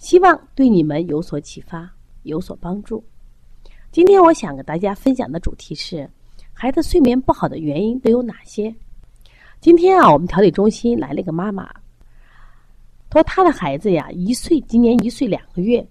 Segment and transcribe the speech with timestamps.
[0.00, 1.88] 希望对你们有所启发，
[2.22, 3.04] 有所帮助。
[3.92, 6.08] 今天我想给大家分享的主题是：
[6.54, 8.74] 孩子睡眠不好的原因都有哪些？
[9.60, 11.64] 今天啊，我们调理中心来了一个妈妈，
[13.10, 15.86] 她说她的孩子呀，一岁，今年一岁两个月，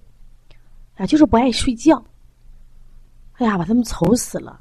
[0.95, 2.03] 啊，就是不爱睡觉。
[3.33, 4.59] 哎呀，把他们愁死了。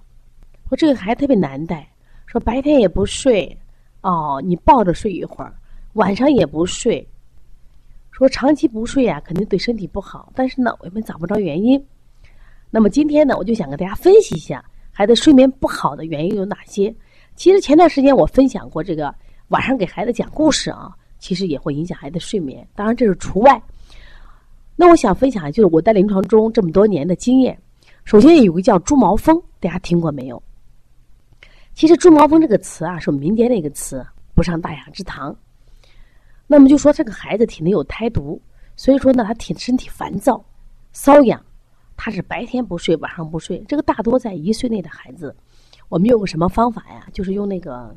[0.68, 1.90] 说这个孩子特别难带，
[2.26, 3.58] 说白天也不睡，
[4.02, 5.56] 哦，你抱着睡一会儿，
[5.94, 7.08] 晚上也不睡。
[8.18, 10.32] 说长期不睡呀，肯定对身体不好。
[10.34, 11.80] 但是呢，我们找不着原因。
[12.68, 16.92] 那么今天呢，我就想跟大家分析一下孩子睡眠不好的原因有哪些。
[17.36, 19.14] 其实前段时间我分享过这个
[19.50, 22.66] 晚上给孩子讲故事啊，其实也会影响孩子睡眠。
[22.74, 23.62] 当然这是除外。
[24.74, 27.56] 那我想分享就是我在临床中这么多年的经验。
[28.04, 30.42] 首先有个叫猪毛风，大家听过没有？
[31.72, 35.32] 其实猪毛风这个词啊，是民间的一个词，不上大雅之堂。
[36.50, 38.40] 那么就说这个孩子体内有胎毒，
[38.74, 40.42] 所以说呢，他体身体烦躁、
[40.94, 41.44] 瘙痒，
[41.94, 43.62] 他是白天不睡，晚上不睡。
[43.68, 45.36] 这个大多在一岁内的孩子，
[45.90, 47.06] 我们用个什么方法呀？
[47.12, 47.94] 就是用那个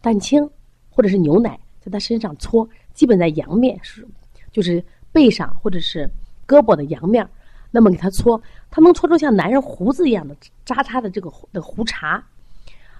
[0.00, 0.50] 蛋清
[0.90, 4.04] 或者是牛奶在他身上搓，基本在阳面是，
[4.50, 6.10] 就是背上或者是
[6.44, 7.24] 胳膊的阳面，
[7.70, 12.26] 那么给他搓，他能搓出像男人胡子一样的渣渣的这个的胡茬。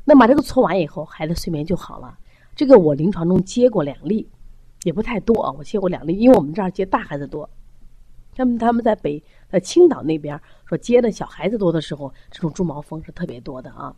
[0.05, 2.17] 那把这个搓完以后，孩子睡眠就好了。
[2.61, 4.29] 这个我临床中接过两例，
[4.83, 5.51] 也不太多啊。
[5.57, 7.49] 我接过两例，因为我们这儿接大孩子多。
[8.35, 13.97] 他们他们在北呃青岛那边说接的小孩子多的时候，这种猪毛风是特别多的啊。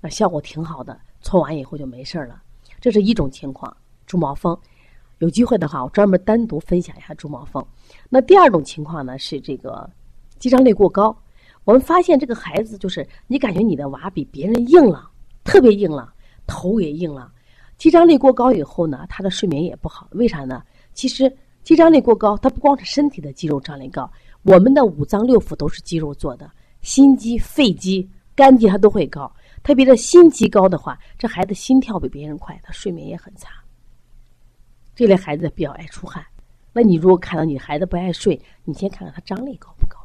[0.00, 2.40] 那效果挺好的，搓完以后就没事了。
[2.80, 3.76] 这是一种情况，
[4.06, 4.56] 猪毛风。
[5.18, 7.66] 有机会的话，我专门单独分享一下猪毛风。
[8.08, 9.90] 那第二种情况呢是这个
[10.38, 11.20] 肌张力过高。
[11.64, 15.10] 我们发现这个孩子就是你感觉你的娃比别人硬了，
[15.42, 16.14] 特别硬了，
[16.46, 17.32] 头也硬了。
[17.78, 20.08] 肌张力过高以后呢，他的睡眠也不好。
[20.10, 20.62] 为啥呢？
[20.94, 24.10] 其实肌张力过高，它不光是身体的肌肉张力高，
[24.42, 26.50] 我们的五脏六腑都是肌肉做的，
[26.80, 29.32] 心肌、肺肌、肝肌它都会高。
[29.62, 33.50] 特别是心肌高的话，这孩子心跳比别人快，他睡眠也很差。
[34.96, 36.24] 这类孩子比较爱出汗。
[36.72, 39.98] 那你如果看到你孩子不爱睡，你先看看他张力高不高。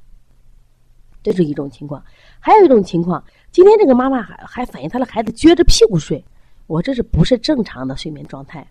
[1.23, 2.03] 这是一种情况。
[2.39, 6.23] 还有一种情况，今天这个妈妈还还反映她的孩子撅着屁股睡。
[6.73, 8.67] 我这是不是正常的睡眠状态？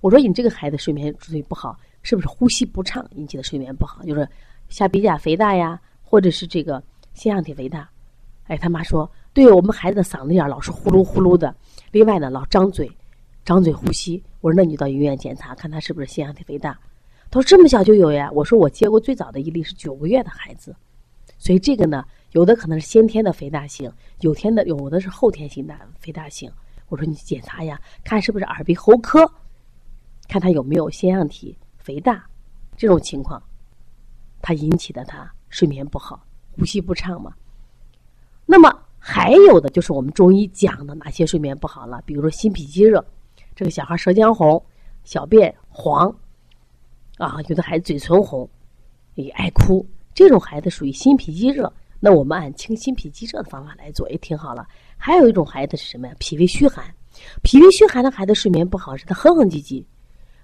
[0.00, 4.02] 我说你这个孩子睡眠睡不好，是不是呼吸不畅引起的睡眠不好？
[4.02, 4.28] 就是
[4.68, 6.82] 下鼻甲肥大呀，或者是这个
[7.14, 7.88] 腺样体肥大。
[8.48, 11.54] 哎，他妈说，对我们孩子的嗓子眼老是呼噜呼噜的，
[11.92, 12.90] 另外呢老张嘴，
[13.44, 14.20] 张嘴呼吸。
[14.40, 16.76] 我说那你就到医院检查，看他是不是腺样体肥大。
[17.30, 18.28] 他说这么小就有呀？
[18.32, 20.74] 我说我接过最早的一例是九个月的孩子，
[21.38, 26.50] 所以这个呢，有的可能是先天的肥大性，有天的有的是后天性的肥大性。
[26.88, 29.30] 我说你检查呀，看是不是耳鼻喉科，
[30.28, 32.24] 看他有没有腺样体肥大
[32.76, 33.42] 这种情况，
[34.40, 37.34] 他引起的他睡眠不好、呼吸不畅嘛。
[38.44, 42.00] 那么还有的就是我们中医讲的哪些睡眠不好了？
[42.06, 43.04] 比如说心脾积热，
[43.54, 44.64] 这个小孩舌尖红、
[45.02, 46.08] 小便黄，
[47.18, 48.48] 啊，有的孩子嘴唇红，
[49.14, 51.72] 也爱哭，这种孩子属于心脾积热。
[51.98, 54.66] 那我们按清心脾积热的方法来做，也挺好了。
[54.96, 56.14] 还有一种孩子是什么呀？
[56.18, 56.84] 脾胃虚寒，
[57.42, 59.84] 脾胃虚寒的孩子睡眠不好，是他哼哼唧唧，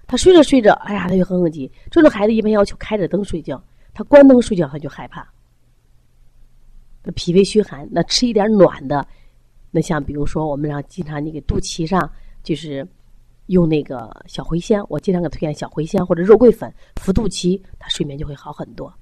[0.07, 1.69] 他睡着睡着，哎呀，他就哼哼唧。
[1.91, 3.63] 这种孩子一般要求开着灯睡觉，
[3.93, 5.27] 他关灯睡觉他就害怕。
[7.03, 9.05] 那脾胃虚寒，那吃一点暖的，
[9.71, 12.11] 那像比如说我们让经常你给肚脐上
[12.43, 12.87] 就是
[13.47, 18.93] 用那个小茴香，我经常给推荐小茴香或者肉桂粉敷肚脐，他睡眠就会好很多。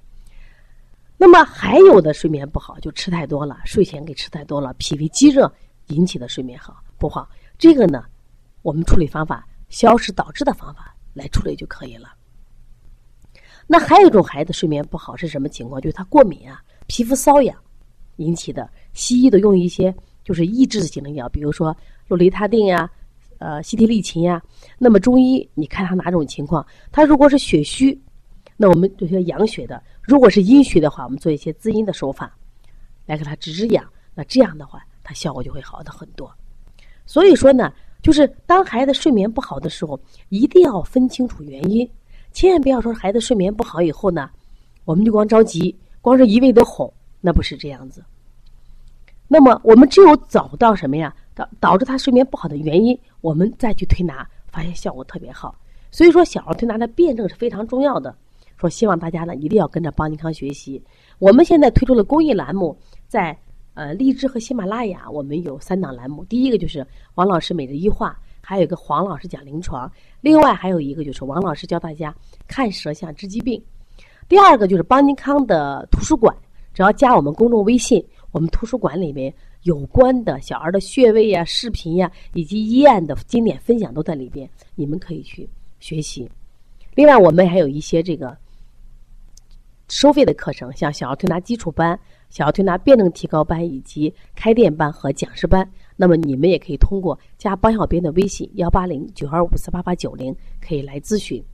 [1.24, 5.48] 那么还有的睡眠不好，就吃太多了，睡前给吃太多了，脾胃积热
[5.86, 7.30] 引起的睡眠好不好？
[7.56, 8.02] 这个呢，
[8.62, 12.08] 我们处理方法消食导滞的方法来处理就可以了。
[13.68, 15.80] 那还有一种孩子睡眠不好是什么情况？
[15.80, 17.56] 就是他过敏啊，皮肤瘙痒
[18.16, 18.68] 引起的。
[18.92, 19.94] 西医都用一些
[20.24, 21.76] 就是抑制性的药，比如说
[22.08, 22.90] 洛雷他定呀，
[23.38, 24.42] 呃，西替利嗪呀。
[24.76, 26.66] 那么中医你看他哪种情况？
[26.90, 27.96] 他如果是血虚。
[28.56, 32.36] 那我们有些养血的，如果是阴虚的话，我们做一些滋阴的手法，
[33.06, 33.84] 来给他止止痒。
[34.14, 36.30] 那这样的话，它效果就会好的很多。
[37.06, 37.72] 所以说呢，
[38.02, 41.88] 就是当孩子睡眠不好的时候，一定要分清楚原因，
[42.32, 44.30] 千万不要说孩子睡眠不好以后呢，
[44.84, 48.04] 我们就光着急，光是一味的哄，那不是这样子。
[49.26, 51.14] 那么我们只有找到什么呀？
[51.34, 55.58] 导导致他睡眠不好的原因，我们再去推拿，发现效果特别好。
[55.90, 58.14] 所以说，小儿推拿的辩证是非常重要的。
[58.62, 60.80] 说希望大家呢一定要跟着邦尼康学习。
[61.18, 62.78] 我们现在推出了公益栏目，
[63.08, 63.36] 在
[63.74, 66.24] 呃荔枝和喜马拉雅，我们有三档栏目。
[66.26, 66.86] 第一个就是
[67.16, 72.14] 王老师每日一话，还有一个黄老师讲临床，另外还有一个就是王老师教大家
[72.46, 73.60] 看舌象治疾病。
[74.28, 76.32] 第二个就是邦尼康的图书馆，
[76.72, 78.00] 只要加我们公众微信，
[78.30, 79.34] 我们图书馆里面
[79.64, 85.48] 有关的小儿的穴位呀、视频呀，以及医案的经典分享都在里边，你们可以去。
[85.80, 86.30] 学习，
[86.94, 88.38] 另外我们还有一些这个
[89.92, 91.96] 收费的课程，像小儿推拿基础班、
[92.30, 95.70] 小儿推拿辩证提高班以及开店班和讲师班。
[95.96, 100.34] 那么你们也可以通过加帮小编的微信幺八零九二五四八八九零
[100.66, 101.44] 可以来咨询。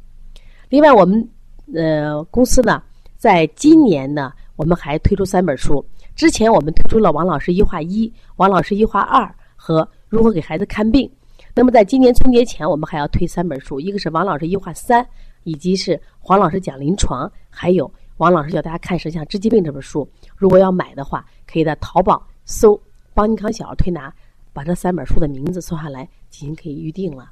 [0.69, 1.29] 另外，我们
[1.75, 2.81] 呃公司呢，
[3.17, 5.85] 在今年呢，我们还推出三本书。
[6.15, 11.11] 之前我们推出了王老师一画一、王老师一画二和如何给孩子看病。
[11.57, 15.05] 那么，在今年春节前，我们还要推三本书，一个是王老师一画三，
[15.43, 20.09] 以及是黄老师讲临床，还有王老师教大家看舌象治疾病这本书。
[20.37, 22.81] 如果要买的话，可以在淘宝搜
[23.15, 24.13] “邦尼康小儿推拿”，
[24.53, 27.31] 把这三本书的名字搜下来进行可以预定了。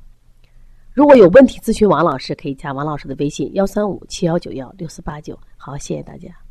[0.92, 5.38] 如果有问题咨询王老师，可以加王老师的微信：幺三五七幺九幺六四八九。
[5.56, 6.45] 好，谢谢大家。